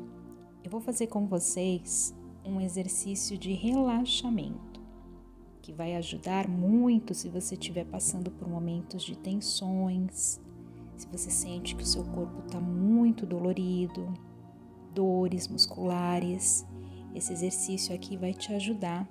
[0.64, 4.67] eu vou fazer com vocês um exercício de relaxamento
[5.68, 10.40] que vai ajudar muito se você estiver passando por momentos de tensões,
[10.96, 14.14] se você sente que o seu corpo está muito dolorido,
[14.96, 16.66] dores musculares.
[17.14, 19.06] Esse exercício aqui vai te ajudar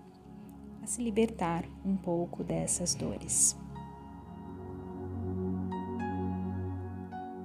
[0.83, 3.55] a se libertar um pouco dessas dores.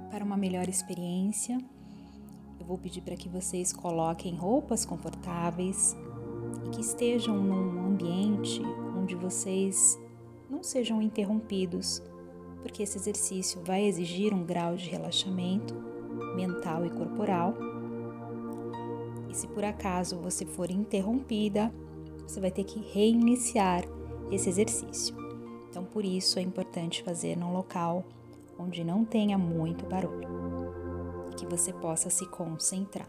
[0.10, 1.58] Para uma melhor experiência,
[2.58, 5.98] eu vou pedir para que vocês coloquem roupas confortáveis
[6.66, 8.62] e que estejam num ambiente
[9.32, 9.98] vocês
[10.50, 12.04] não sejam interrompidos,
[12.62, 15.74] porque esse exercício vai exigir um grau de relaxamento
[16.36, 17.56] mental e corporal.
[19.30, 21.74] E se por acaso você for interrompida,
[22.28, 23.86] você vai ter que reiniciar
[24.30, 25.16] esse exercício.
[25.70, 28.04] Então, por isso é importante fazer num local
[28.60, 30.28] onde não tenha muito barulho,
[31.38, 33.08] que você possa se concentrar.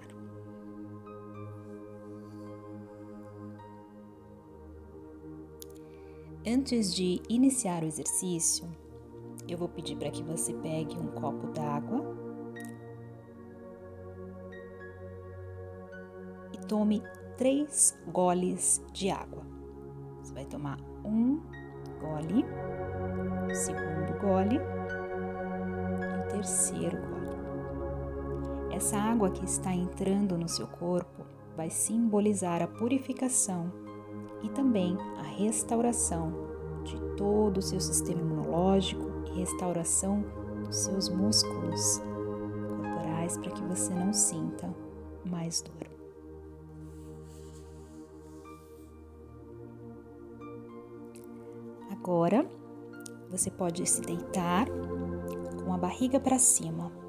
[6.44, 8.68] Antes de iniciar o exercício,
[9.46, 12.16] eu vou pedir para que você pegue um copo d'água
[16.52, 17.00] e tome
[17.36, 19.46] três goles de água.
[20.20, 21.40] Você vai tomar um
[22.00, 22.44] gole,
[23.48, 28.74] o segundo gole e o terceiro gole.
[28.74, 31.24] Essa água que está entrando no seu corpo
[31.56, 33.81] vai simbolizar a purificação
[34.42, 36.32] e também a restauração
[36.84, 40.24] de todo o seu sistema imunológico e restauração
[40.64, 41.98] dos seus músculos
[42.76, 44.74] corporais para que você não sinta
[45.24, 45.88] mais dor.
[51.90, 52.44] Agora
[53.30, 54.66] você pode se deitar
[55.64, 57.01] com a barriga para cima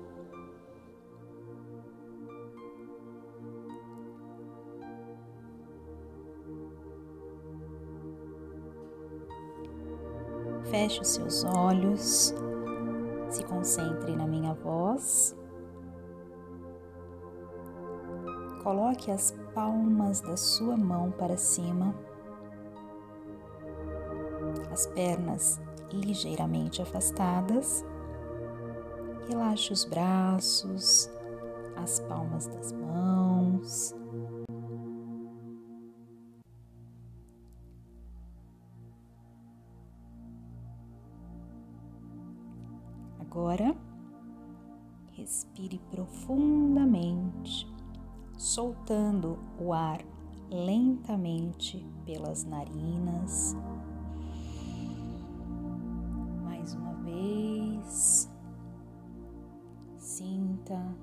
[10.74, 12.34] Feche os seus olhos,
[13.30, 15.38] se concentre na minha voz.
[18.64, 21.94] Coloque as palmas da sua mão para cima,
[24.72, 25.62] as pernas
[25.92, 27.86] ligeiramente afastadas.
[29.30, 31.08] Relaxe os braços,
[31.76, 33.96] as palmas das mãos.
[43.34, 43.76] Agora,
[45.14, 47.68] respire profundamente,
[48.38, 50.06] soltando o ar
[50.52, 53.58] lentamente pelas narinas.
[56.44, 58.32] Mais uma vez,
[59.98, 60.96] sinta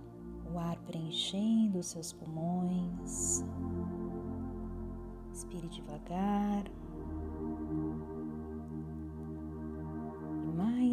[0.55, 3.45] o ar preenchendo os seus pulmões.
[5.31, 6.63] Respire devagar.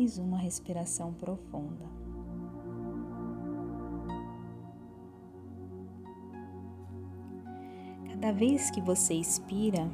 [0.08, 1.86] Mais uma respiração profunda.
[8.10, 9.92] Cada vez que você expira,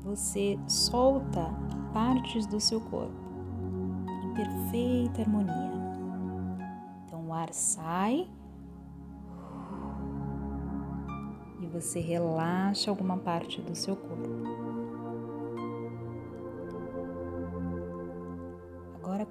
[0.00, 1.50] você solta
[1.92, 3.12] partes do seu corpo
[4.24, 5.72] em perfeita harmonia.
[7.04, 8.30] Então o ar sai
[11.60, 14.41] e você relaxa alguma parte do seu corpo.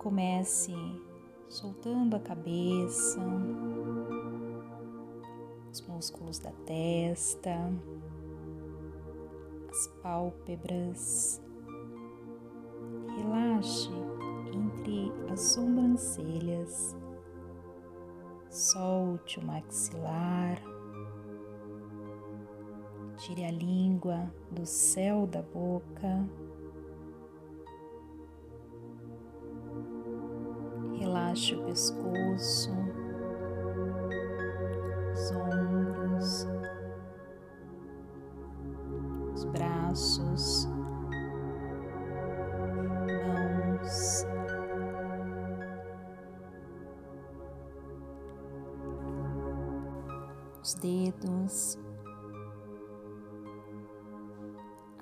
[0.01, 0.73] Comece
[1.47, 3.21] soltando a cabeça,
[5.71, 7.71] os músculos da testa,
[9.69, 11.39] as pálpebras.
[13.15, 13.91] Relaxe
[14.51, 16.97] entre as sobrancelhas.
[18.49, 20.59] Solte o maxilar.
[23.17, 26.27] Tire a língua do céu da boca.
[31.31, 32.71] Relaxe o pescoço,
[35.13, 36.47] os ombros,
[39.33, 40.67] os braços,
[43.07, 44.25] mãos.
[50.61, 51.79] Os dedos,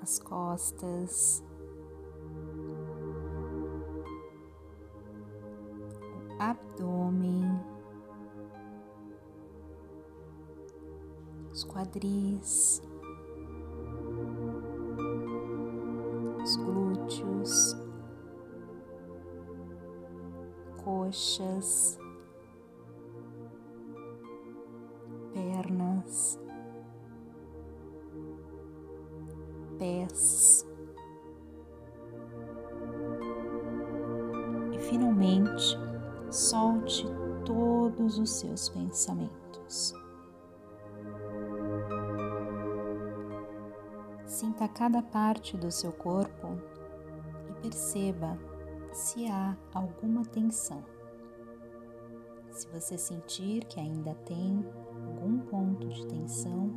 [0.00, 1.44] as costas,
[6.40, 7.60] abdômen,
[11.52, 12.82] os quadris,
[16.42, 17.76] os glúteos,
[20.82, 21.98] coxas,
[25.34, 26.40] pernas,
[29.78, 30.66] pés.
[34.88, 35.89] Finalmente,
[36.40, 37.04] solte
[37.44, 39.92] todos os seus pensamentos.
[44.24, 46.58] Sinta cada parte do seu corpo
[47.50, 48.38] e perceba
[48.90, 50.82] se há alguma tensão.
[52.50, 54.64] Se você sentir que ainda tem
[55.06, 56.70] algum ponto de tensão,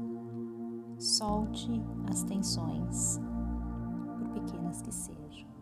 [1.00, 3.20] solte as tensões,
[4.18, 5.53] por pequenas que sejam.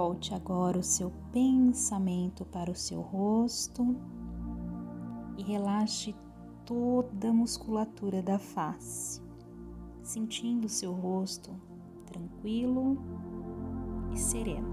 [0.00, 3.96] Volte agora o seu pensamento para o seu rosto
[5.36, 6.14] e relaxe
[6.64, 9.20] toda a musculatura da face,
[10.00, 11.50] sentindo seu rosto
[12.06, 12.96] tranquilo
[14.14, 14.68] e sereno.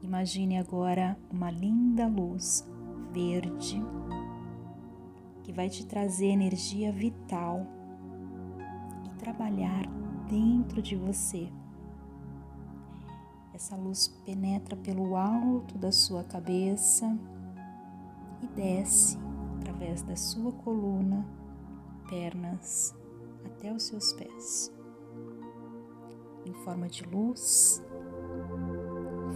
[0.00, 2.64] Imagine agora uma linda luz
[3.10, 3.82] verde
[5.42, 7.83] que vai te trazer energia vital
[9.24, 9.86] trabalhar
[10.28, 11.48] dentro de você.
[13.54, 17.18] Essa luz penetra pelo alto da sua cabeça
[18.42, 19.18] e desce
[19.56, 21.24] através da sua coluna,
[22.06, 22.94] pernas
[23.46, 24.70] até os seus pés,
[26.44, 27.82] em forma de luz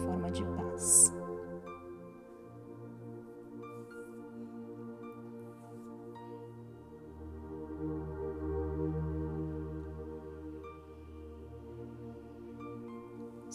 [0.04, 1.17] forma de paz.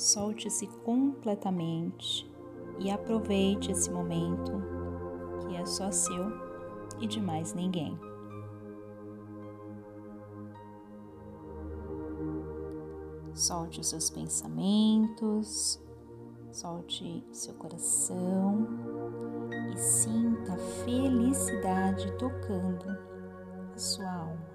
[0.04, 2.30] Solte-se completamente
[2.78, 4.52] e aproveite esse momento
[5.40, 6.26] que é só seu
[7.00, 7.98] e de mais ninguém.
[13.34, 15.82] Solte os seus pensamentos,
[16.52, 18.68] Solte seu coração
[19.74, 22.86] e sinta a felicidade tocando
[23.74, 24.53] a sua alma.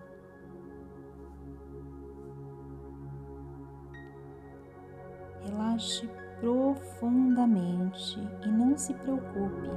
[5.44, 6.08] Relaxe
[6.40, 9.68] profundamente e não se preocupe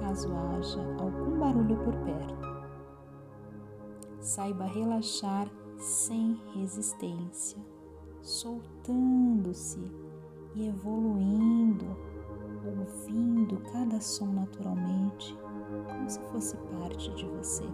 [0.00, 2.50] caso haja algum barulho por perto.
[4.20, 5.48] Saiba relaxar
[5.78, 7.58] sem resistência,
[8.20, 9.80] soltando-se
[10.54, 11.96] e evoluindo,
[12.66, 15.36] ouvindo cada som naturalmente,
[15.86, 17.64] como se fosse parte de você.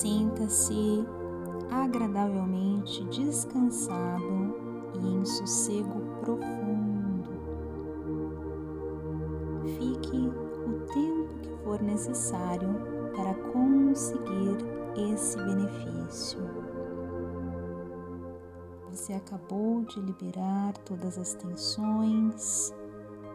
[0.00, 1.04] Sinta-se
[1.72, 4.54] agradavelmente descansado
[4.94, 7.30] e em sossego profundo.
[9.76, 12.68] Fique o tempo que for necessário
[13.16, 14.58] para conseguir
[15.12, 16.38] esse benefício.
[18.92, 22.72] Você acabou de liberar todas as tensões,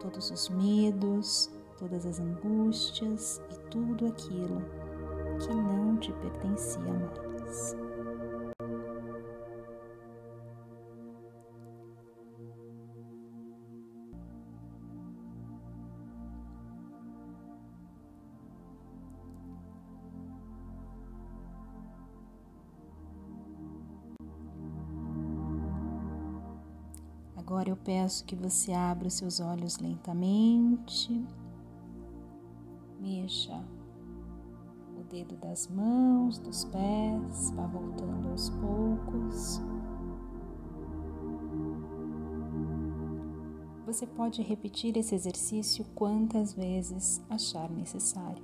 [0.00, 4.83] todos os medos, todas as angústias e tudo aquilo
[5.38, 7.76] que não te pertencia mais.
[27.36, 31.22] Agora eu peço que você abra os seus olhos lentamente,
[32.98, 33.62] mexa
[35.14, 39.62] dedo das mãos, dos pés, vá voltando aos poucos.
[43.86, 48.42] Você pode repetir esse exercício quantas vezes achar necessário.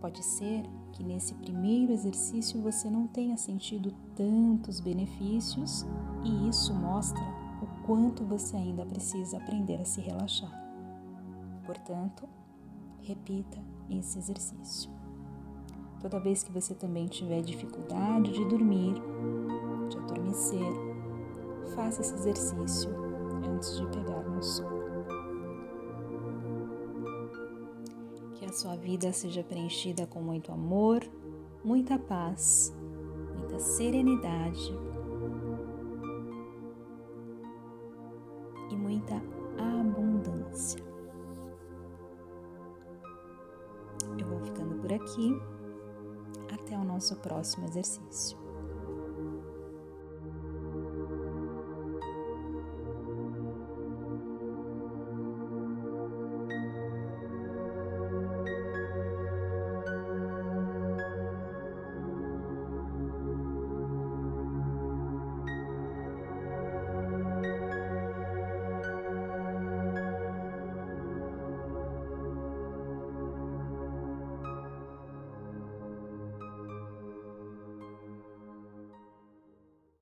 [0.00, 0.62] Pode ser
[0.92, 5.84] que nesse primeiro exercício você não tenha sentido tantos benefícios
[6.24, 7.22] e isso mostra
[7.60, 10.52] o quanto você ainda precisa aprender a se relaxar.
[11.66, 12.26] Portanto,
[13.02, 13.58] repita
[13.90, 14.90] esse exercício.
[16.00, 18.94] Toda vez que você também tiver dificuldade de dormir,
[19.88, 20.72] de adormecer,
[21.74, 22.90] faça esse exercício
[23.44, 24.78] antes de pegar no sono.
[28.34, 31.00] Que a sua vida seja preenchida com muito amor,
[31.64, 32.72] muita paz,
[33.36, 34.87] muita serenidade
[45.08, 45.40] aqui.
[46.52, 48.36] Até o nosso próximo exercício.